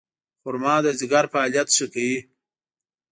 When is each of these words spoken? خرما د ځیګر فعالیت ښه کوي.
خرما 0.41 0.75
د 0.85 0.87
ځیګر 0.99 1.25
فعالیت 1.33 1.67
ښه 1.77 1.85
کوي. 1.93 2.17